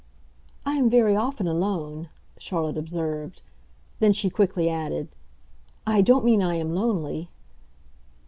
"I 0.65 0.77
am 0.77 0.89
very 0.89 1.15
often 1.15 1.47
alone," 1.47 2.09
Charlotte 2.39 2.75
observed. 2.75 3.43
Then 3.99 4.13
she 4.13 4.31
quickly 4.31 4.67
added, 4.67 5.09
"I 5.85 6.01
don't 6.01 6.25
mean 6.25 6.41
I 6.41 6.55
am 6.55 6.73
lonely!" 6.73 7.29